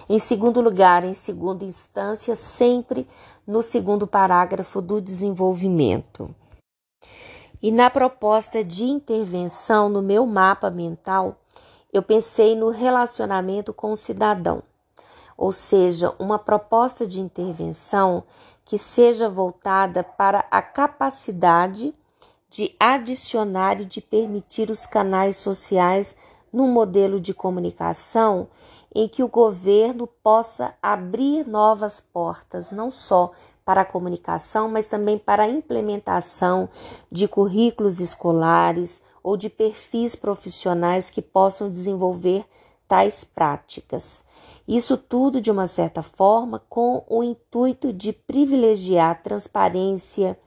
Em 0.09 0.19
segundo 0.19 0.61
lugar, 0.61 1.05
em 1.05 1.15
segunda 1.15 1.65
instância, 1.65 2.37
sempre 2.37 3.09
no 3.47 3.63
segundo 3.63 4.07
parágrafo 4.07 4.81
do 4.81 5.01
desenvolvimento. 5.01 6.33
E 7.63 7.71
na 7.71 7.89
proposta 7.89 8.65
de 8.65 8.85
intervenção 8.87 9.89
no 9.89 10.03
meu 10.03 10.27
mapa 10.27 10.69
mental, 10.69 11.37
eu 11.93 12.03
pensei 12.03 12.57
no 12.57 12.71
relacionamento 12.71 13.73
com 13.73 13.93
o 13.93 13.97
cidadão, 13.97 14.65
ou 15.37 15.53
seja, 15.53 16.13
uma 16.19 16.41
proposta 16.41 17.07
de 17.07 17.21
intervenção 17.21 18.25
que 18.65 18.77
seja 18.77 19.29
voltada 19.29 20.03
para 20.03 20.45
a 20.51 20.61
capacidade 20.61 21.95
de 22.51 22.75
adicionar 22.81 23.81
e 23.81 23.85
de 23.85 24.01
permitir 24.01 24.69
os 24.69 24.85
canais 24.85 25.37
sociais 25.37 26.17
num 26.53 26.67
modelo 26.67 27.21
de 27.21 27.33
comunicação 27.33 28.49
em 28.93 29.07
que 29.09 29.23
o 29.23 29.29
governo 29.29 30.07
possa 30.07 30.75
abrir 30.83 31.47
novas 31.47 32.01
portas, 32.01 32.73
não 32.73 32.91
só 32.91 33.31
para 33.65 33.83
a 33.83 33.85
comunicação, 33.85 34.69
mas 34.69 34.87
também 34.87 35.19
para 35.19 35.45
a 35.45 35.49
implementação 35.49 36.69
de 37.11 37.29
currículos 37.29 38.01
escolares 38.01 39.03
ou 39.23 39.37
de 39.37 39.49
perfis 39.49 40.17
profissionais 40.17 41.11
que 41.11 41.23
possam 41.23 41.71
desenvolver 41.71 42.45
tais 42.89 43.25
práticas. 43.25 44.25
Isso 44.67 44.97
tudo, 44.97 45.41
de 45.41 45.51
uma 45.51 45.67
certa 45.67 46.03
forma, 46.03 46.63
com 46.69 47.05
o 47.09 47.23
intuito 47.23 47.93
de 47.93 48.13
privilegiar 48.13 49.11
a 49.11 49.15
transparência, 49.15 50.39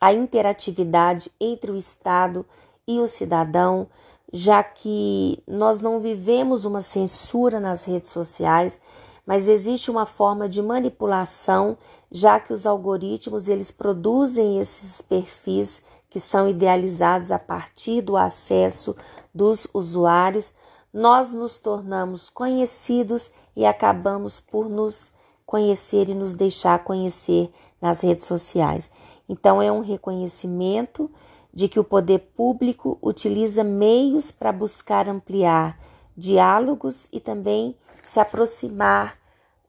a 0.00 0.12
interatividade 0.12 1.30
entre 1.40 1.70
o 1.70 1.76
Estado 1.76 2.44
e 2.86 2.98
o 2.98 3.06
cidadão, 3.06 3.86
já 4.32 4.62
que 4.62 5.42
nós 5.46 5.80
não 5.80 5.98
vivemos 5.98 6.64
uma 6.64 6.82
censura 6.82 7.58
nas 7.58 7.84
redes 7.84 8.10
sociais, 8.10 8.80
mas 9.28 9.46
existe 9.46 9.90
uma 9.90 10.06
forma 10.06 10.48
de 10.48 10.62
manipulação, 10.62 11.76
já 12.10 12.40
que 12.40 12.50
os 12.50 12.64
algoritmos 12.64 13.46
eles 13.46 13.70
produzem 13.70 14.58
esses 14.58 15.02
perfis 15.02 15.84
que 16.08 16.18
são 16.18 16.48
idealizados 16.48 17.30
a 17.30 17.38
partir 17.38 18.00
do 18.00 18.16
acesso 18.16 18.96
dos 19.34 19.68
usuários, 19.74 20.54
nós 20.90 21.30
nos 21.30 21.58
tornamos 21.58 22.30
conhecidos 22.30 23.32
e 23.54 23.66
acabamos 23.66 24.40
por 24.40 24.66
nos 24.66 25.12
conhecer 25.44 26.08
e 26.08 26.14
nos 26.14 26.32
deixar 26.32 26.82
conhecer 26.82 27.52
nas 27.82 28.00
redes 28.00 28.24
sociais. 28.24 28.90
Então, 29.28 29.60
é 29.60 29.70
um 29.70 29.80
reconhecimento 29.80 31.10
de 31.52 31.68
que 31.68 31.78
o 31.78 31.84
poder 31.84 32.30
público 32.34 32.96
utiliza 33.02 33.62
meios 33.62 34.30
para 34.30 34.52
buscar 34.52 35.06
ampliar 35.06 35.78
diálogos 36.16 37.10
e 37.12 37.20
também 37.20 37.76
se 38.02 38.18
aproximar 38.18 39.17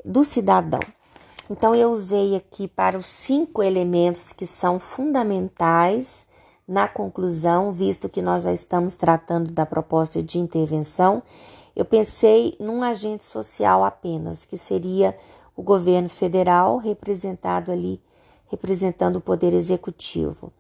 do 0.04 0.24
cidadão. 0.24 0.80
Então, 1.50 1.74
eu 1.74 1.92
usei 1.92 2.36
aqui 2.36 2.68
para 2.68 2.98
os 2.98 3.08
cinco 3.08 3.64
elementos 3.64 4.32
que 4.32 4.46
são 4.46 4.78
fundamentais 4.78 6.28
na 6.68 6.88
conclusão, 6.88 7.72
visto 7.72 8.08
que 8.08 8.22
nós 8.22 8.44
já 8.44 8.54
estamos 8.54 8.96
tratando 8.96 9.52
da 9.52 9.66
proposta 9.66 10.22
de 10.22 10.38
intervenção, 10.38 11.24
eu 11.76 11.84
pensei 11.84 12.56
num 12.60 12.84
agente 12.84 13.24
social 13.24 13.84
apenas, 13.84 14.46
que 14.46 14.58
seria 14.58 15.18
o 15.56 15.64
governo 15.64 16.08
federal, 16.08 16.78
representado 16.78 17.72
ali, 17.72 18.00
representando 18.48 19.16
o 19.16 19.22
poder 19.22 19.54
executivo. 19.54 20.54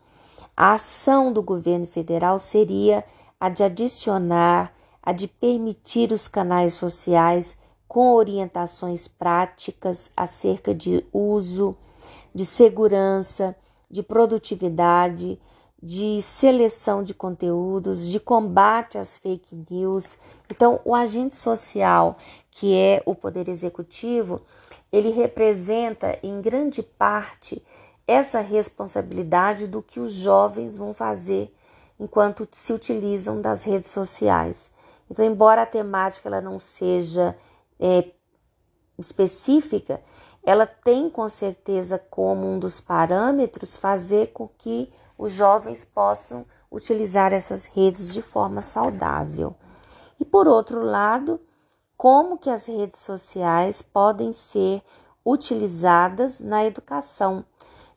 A 0.58 0.74
ação 0.74 1.31
do 1.31 1.43
governo 1.43 1.86
federal 1.86 2.39
seria 2.39 3.05
a 3.39 3.48
de 3.48 3.63
adicionar, 3.63 4.74
a 5.01 5.12
de 5.12 5.27
permitir 5.27 6.12
os 6.12 6.27
canais 6.27 6.74
sociais 6.74 7.58
com 7.89 8.13
orientações 8.13 9.08
práticas 9.08 10.12
acerca 10.15 10.75
de 10.75 11.03
uso, 11.12 11.75
de 12.34 12.46
segurança, 12.46 13.55
de 13.89 14.03
produtividade, 14.03 15.42
de 15.81 16.22
seleção 16.22 17.01
de 17.01 17.16
conteúdos, 17.16 18.05
de 18.05 18.20
combate 18.20 19.00
às 19.00 19.18
fake 19.18 19.66
news. 19.72 20.20
Então, 20.48 20.79
o 20.85 20.94
agente 20.94 21.33
social, 21.33 22.16
que 22.51 22.77
é 22.77 23.01
o 23.07 23.16
poder 23.16 23.50
executivo, 23.50 24.40
ele 24.92 25.09
representa 25.09 26.16
em 26.22 26.40
grande 26.42 26.83
parte 26.83 27.66
essa 28.07 28.40
responsabilidade 28.40 29.66
do 29.66 29.81
que 29.81 30.00
os 30.00 30.11
jovens 30.11 30.77
vão 30.77 30.94
fazer 30.94 31.51
enquanto 32.00 32.48
se 32.51 32.72
utilizam 32.72 33.42
das 33.42 33.64
redes 33.64 33.90
sociais. 33.90 34.70
Então, 35.09 35.25
embora 35.25 35.64
a 35.64 35.66
temática 35.66 36.29
ela 36.29 36.40
não 36.40 36.59
seja 36.59 37.35
é, 37.79 38.11
específica, 38.98 40.01
ela 40.44 40.65
tem 40.65 41.09
com 41.09 41.27
certeza 41.29 41.98
como 41.98 42.48
um 42.48 42.59
dos 42.59 42.81
parâmetros 42.81 43.75
fazer 43.75 44.33
com 44.33 44.48
que 44.48 44.92
os 45.18 45.31
jovens 45.31 45.83
possam 45.85 46.46
utilizar 46.72 47.33
essas 47.33 47.65
redes 47.65 48.13
de 48.13 48.22
forma 48.22 48.61
saudável. 48.61 49.55
E 50.20 50.25
por 50.25 50.48
outro 50.48 50.83
lado, 50.83 51.39
como 51.98 52.37
que 52.37 52.50
as 52.50 52.65
redes 52.65 53.00
sociais 53.00 53.81
podem 53.81 54.31
ser 54.31 54.81
utilizadas 55.25 56.39
na 56.39 56.65
educação, 56.65 57.44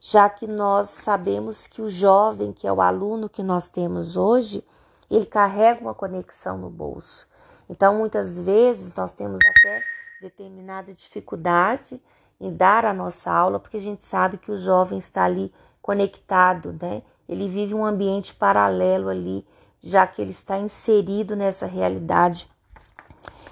já 0.00 0.28
que 0.28 0.46
nós 0.46 0.90
sabemos 0.90 1.66
que 1.66 1.80
o 1.80 1.88
jovem, 1.88 2.52
que 2.52 2.66
é 2.66 2.72
o 2.72 2.80
aluno 2.80 3.28
que 3.28 3.42
nós 3.42 3.68
temos 3.68 4.16
hoje, 4.16 4.64
ele 5.08 5.26
carrega 5.26 5.80
uma 5.80 5.94
conexão 5.94 6.58
no 6.58 6.68
bolso. 6.68 7.28
Então, 7.72 7.94
muitas 7.94 8.38
vezes 8.38 8.94
nós 8.94 9.12
temos 9.12 9.40
até 9.48 9.82
determinada 10.20 10.92
dificuldade 10.92 11.98
em 12.38 12.54
dar 12.54 12.84
a 12.84 12.92
nossa 12.92 13.32
aula, 13.32 13.58
porque 13.58 13.78
a 13.78 13.80
gente 13.80 14.04
sabe 14.04 14.36
que 14.36 14.52
o 14.52 14.58
jovem 14.58 14.98
está 14.98 15.24
ali 15.24 15.50
conectado, 15.80 16.76
né? 16.78 17.02
Ele 17.26 17.48
vive 17.48 17.72
um 17.72 17.82
ambiente 17.82 18.34
paralelo 18.34 19.08
ali, 19.08 19.42
já 19.80 20.06
que 20.06 20.20
ele 20.20 20.32
está 20.32 20.58
inserido 20.58 21.34
nessa 21.34 21.64
realidade 21.64 22.46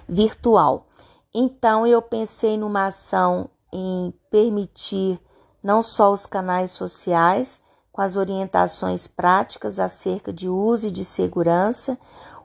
virtual. 0.06 0.86
Então 1.32 1.86
eu 1.86 2.02
pensei 2.02 2.58
numa 2.58 2.88
ação 2.88 3.48
em 3.72 4.12
permitir 4.30 5.18
não 5.62 5.82
só 5.82 6.12
os 6.12 6.26
canais 6.26 6.72
sociais, 6.72 7.62
com 7.90 8.02
as 8.02 8.16
orientações 8.16 9.06
práticas 9.06 9.80
acerca 9.80 10.30
de 10.30 10.46
uso 10.46 10.88
e 10.88 10.90
de 10.90 11.06
segurança, 11.06 11.98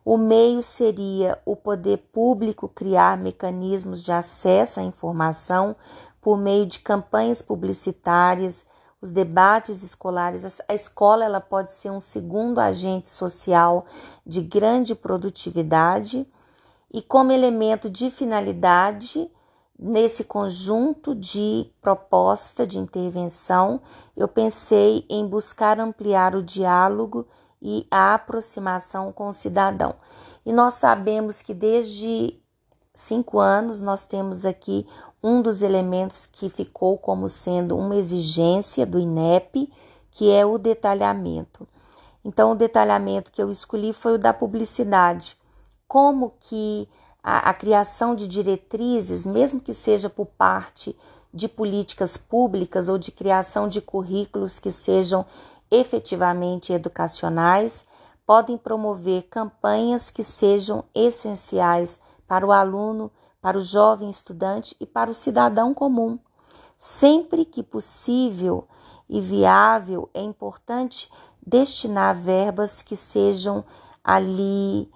o 0.06 0.18
meio 0.18 0.62
seria 0.62 1.42
o 1.44 1.56
poder 1.56 1.98
público 2.14 2.70
criar 2.70 3.18
mecanismos 3.18 4.04
de 4.04 4.12
acesso 4.12 4.80
à 4.80 4.84
informação 4.84 5.76
por 6.22 6.38
meio 6.38 6.68
de 6.68 6.80
campanhas 6.80 7.42
publicitárias, 7.42 8.68
os 9.02 9.10
debates 9.10 9.82
escolares. 9.82 10.62
A 10.68 10.76
escola 10.76 11.26
ela 11.26 11.42
pode 11.42 11.72
ser 11.72 11.90
um 11.90 12.00
segundo 12.00 12.60
agente 12.60 13.10
social 13.10 13.86
de 14.24 14.42
grande 14.42 14.94
produtividade 14.94 16.28
e 16.94 17.02
como 17.02 17.32
elemento 17.32 17.90
de 17.90 18.12
finalidade 18.12 19.30
nesse 19.78 20.24
conjunto 20.24 21.14
de 21.14 21.70
proposta 21.82 22.66
de 22.66 22.80
intervenção, 22.80 23.82
eu 24.16 24.28
pensei 24.28 25.06
em 25.10 25.28
buscar 25.28 25.80
ampliar 25.80 26.36
o 26.36 26.42
diálogo 26.42 27.28
e 27.68 27.88
a 27.90 28.14
aproximação 28.14 29.12
com 29.12 29.28
o 29.28 29.34
cidadão. 29.34 29.96
E 30.46 30.54
nós 30.54 30.76
sabemos 30.76 31.42
que 31.42 31.52
desde 31.52 32.40
cinco 32.94 33.40
anos 33.40 33.82
nós 33.82 34.04
temos 34.04 34.46
aqui 34.46 34.86
um 35.24 35.42
dos 35.42 35.64
elementos 35.64 36.28
que 36.28 36.48
ficou 36.48 36.96
como 36.96 37.28
sendo 37.28 37.76
uma 37.76 37.96
exigência 37.96 38.86
do 38.86 39.00
INEP, 39.00 39.74
que 40.12 40.32
é 40.32 40.46
o 40.46 40.60
detalhamento. 40.60 41.68
Então, 42.24 42.52
o 42.52 42.56
detalhamento 42.56 43.32
que 43.32 43.42
eu 43.42 43.50
escolhi 43.50 43.94
foi 43.94 44.14
o 44.14 44.20
da 44.20 44.32
publicidade. 44.32 45.36
Como 45.88 46.34
que 46.40 46.88
a, 47.24 47.50
a 47.50 47.54
criação 47.56 48.14
de 48.14 48.28
diretrizes, 48.28 49.26
mesmo 49.26 49.60
que 49.60 49.74
seja 49.74 50.08
por 50.08 50.28
parte 50.28 50.96
de 51.34 51.50
políticas 51.50 52.16
públicas 52.16 52.88
ou 52.88 52.98
de 52.98 53.12
criação 53.12 53.68
de 53.68 53.82
currículos 53.82 54.60
que 54.60 54.72
sejam 54.72 55.26
efetivamente 55.80 56.74
educacionais 56.74 57.86
podem 58.26 58.58
promover 58.58 59.24
campanhas 59.24 60.10
que 60.10 60.24
sejam 60.24 60.84
essenciais 60.94 62.00
para 62.28 62.46
o 62.46 62.52
aluno, 62.52 63.12
para 63.42 63.58
o 63.58 63.62
jovem 63.62 64.10
estudante 64.10 64.76
e 64.80 64.86
para 64.86 65.12
o 65.12 65.14
cidadão 65.14 65.74
comum. 65.74 66.18
Sempre 66.80 67.46
que 67.46 67.62
possível 67.62 68.68
e 69.08 69.22
viável, 69.22 70.10
é 70.14 70.22
importante 70.22 71.10
destinar 71.46 72.16
verbas 72.16 72.82
que 72.82 72.96
sejam 72.96 73.64
ali 74.04 74.92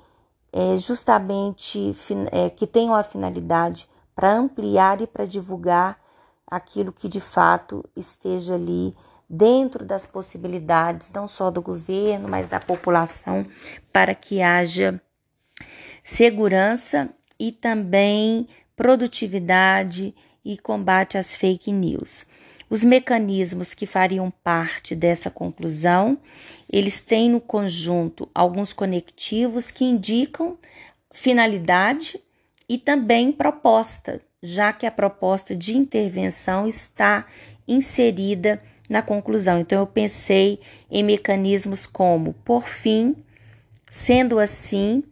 é, 0.51 0.77
justamente 0.77 1.91
é, 2.31 2.49
que 2.49 2.65
tenham 2.65 2.95
a 2.95 3.03
finalidade 3.03 3.87
para 4.15 4.35
ampliar 4.35 4.99
e 5.01 5.07
para 5.07 5.25
divulgar 5.25 5.99
aquilo 6.49 6.91
que 6.91 7.07
de 7.07 7.21
fato 7.21 7.85
esteja 7.95 8.55
ali 8.55 8.95
dentro 9.29 9.85
das 9.85 10.05
possibilidades, 10.05 11.11
não 11.11 11.27
só 11.27 11.51
do 11.51 11.61
governo, 11.61 12.27
mas 12.27 12.47
da 12.47 12.59
população, 12.59 13.45
para 13.93 14.15
que 14.15 14.41
haja 14.41 14.99
segurança 16.03 17.09
e 17.39 17.51
também 17.51 18.47
produtividade 18.75 20.15
e 20.43 20.57
combate 20.57 21.17
às 21.17 21.33
fake 21.33 21.71
news. 21.71 22.25
Os 22.69 22.83
mecanismos 22.83 23.73
que 23.73 23.85
fariam 23.85 24.31
parte 24.43 24.95
dessa 24.95 25.29
conclusão, 25.29 26.17
eles 26.71 27.01
têm 27.01 27.29
no 27.29 27.41
conjunto 27.41 28.29
alguns 28.33 28.73
conectivos 28.73 29.71
que 29.71 29.85
indicam 29.85 30.57
finalidade 31.11 32.19
e 32.67 32.77
também 32.77 33.31
proposta, 33.31 34.21
já 34.41 34.71
que 34.71 34.85
a 34.85 34.91
proposta 34.91 35.55
de 35.55 35.75
intervenção 35.75 36.67
está 36.67 37.25
inserida 37.67 38.61
na 38.89 39.01
conclusão. 39.03 39.59
Então, 39.59 39.79
eu 39.79 39.87
pensei 39.87 40.59
em 40.89 41.03
mecanismos 41.03 41.85
como, 41.85 42.33
por 42.43 42.63
fim, 42.63 43.15
sendo 43.89 44.39
assim, 44.39 45.03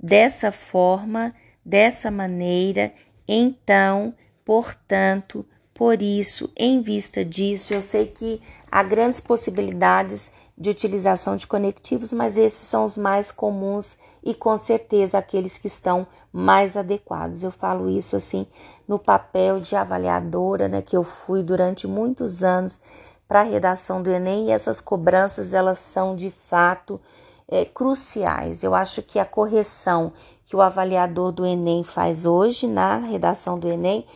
dessa 0.00 0.50
forma, 0.50 1.34
dessa 1.64 2.10
maneira, 2.10 2.92
então, 3.26 4.14
portanto, 4.44 5.44
por 5.74 6.00
isso, 6.00 6.50
em 6.56 6.80
vista 6.80 7.24
disso, 7.24 7.74
eu 7.74 7.82
sei 7.82 8.06
que 8.06 8.40
há 8.70 8.82
grandes 8.82 9.20
possibilidades 9.20 10.32
de 10.56 10.70
utilização 10.70 11.36
de 11.36 11.46
conectivos, 11.46 12.12
mas 12.12 12.36
esses 12.36 12.66
são 12.66 12.82
os 12.84 12.96
mais 12.96 13.30
comuns 13.30 13.96
e 14.24 14.34
com 14.34 14.56
certeza 14.58 15.18
aqueles 15.18 15.56
que 15.56 15.68
estão 15.68 16.06
mais 16.32 16.76
adequados. 16.76 17.42
Eu 17.42 17.52
falo 17.52 17.88
isso 17.88 18.16
assim 18.16 18.46
no 18.88 18.98
papel 18.98 19.60
de 19.60 19.76
avaliadora, 19.76 20.66
né, 20.66 20.82
que 20.82 20.96
eu 20.96 21.04
fui 21.04 21.42
durante 21.42 21.86
muitos 21.86 22.42
anos 22.42 22.80
para 23.28 23.40
a 23.40 23.44
redação 23.44 24.02
do 24.02 24.10
Enem 24.10 24.46
e 24.46 24.50
essas 24.50 24.80
cobranças 24.80 25.52
elas 25.52 25.78
são 25.78 26.16
de 26.16 26.30
fato 26.30 26.98
é, 27.46 27.66
cruciais. 27.66 28.64
Eu 28.64 28.74
acho 28.74 29.02
que 29.02 29.18
a 29.18 29.24
correção 29.26 30.14
que 30.46 30.56
o 30.56 30.62
avaliador 30.62 31.30
do 31.30 31.44
Enem 31.44 31.84
faz 31.84 32.24
hoje 32.24 32.66
na 32.66 32.96
redação 32.96 33.58
do 33.58 33.68
Enem, 33.68 34.06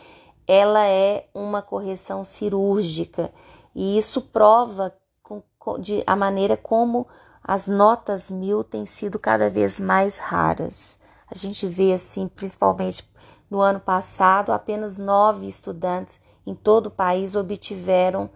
ela 0.47 0.89
é 0.89 1.29
uma 1.35 1.61
correção 1.61 2.25
cirúrgica 2.25 3.31
e 3.75 3.99
isso 3.99 4.23
prova 4.23 4.95
com, 5.23 5.43
de, 5.79 6.03
a 6.07 6.17
maneira 6.17 6.57
como 6.57 7.07
as 7.45 7.69
notas 7.69 8.31
mil 8.31 8.65
têm 8.65 8.87
sido 8.87 9.19
cada 9.19 9.51
vez 9.51 9.79
mais 9.79 10.17
raras. 10.17 10.99
A 11.31 11.35
gente 11.35 11.67
vê 11.67 11.93
assim, 11.93 12.29
principalmente 12.29 13.07
no 13.51 13.61
ano 13.61 13.81
passado, 13.81 14.53
apenas 14.53 14.97
nove 14.97 15.47
estudantes 15.47 16.19
em 16.47 16.55
todo 16.55 16.87
o 16.87 16.91
país 16.91 17.37
obtiveram 17.37 18.31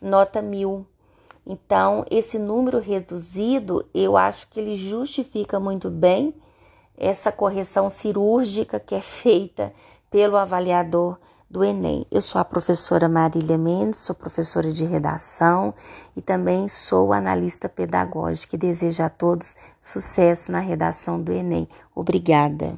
nota 0.00 0.40
mil. 0.42 0.86
Então, 1.46 2.04
esse 2.10 2.38
número 2.38 2.78
reduzido, 2.78 3.84
eu 3.94 4.16
acho 4.16 4.48
que 4.48 4.60
ele 4.60 4.74
justifica 4.74 5.58
muito 5.58 5.90
bem 5.90 6.34
essa 6.96 7.32
correção 7.32 7.88
cirúrgica 7.88 8.78
que 8.78 8.94
é 8.94 9.00
feita 9.00 9.72
pelo 10.10 10.36
avaliador 10.36 11.18
do 11.50 11.64
Enem. 11.64 12.06
Eu 12.10 12.20
sou 12.20 12.40
a 12.40 12.44
professora 12.44 13.08
Marília 13.08 13.56
Mendes, 13.56 14.00
sou 14.00 14.14
professora 14.14 14.70
de 14.70 14.84
redação 14.84 15.72
e 16.14 16.20
também 16.20 16.68
sou 16.68 17.12
analista 17.12 17.68
pedagógica 17.68 18.56
e 18.56 18.58
desejo 18.58 19.02
a 19.02 19.08
todos 19.08 19.56
sucesso 19.80 20.52
na 20.52 20.60
redação 20.60 21.20
do 21.22 21.32
Enem. 21.32 21.66
Obrigada. 21.94 22.76